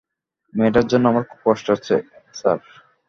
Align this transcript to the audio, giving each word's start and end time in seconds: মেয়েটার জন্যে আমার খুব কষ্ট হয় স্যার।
মেয়েটার 0.53 0.85
জন্যে 0.91 1.07
আমার 1.11 1.23
খুব 1.29 1.39
কষ্ট 1.45 1.65
হয় 1.69 1.81
স্যার। 2.33 2.57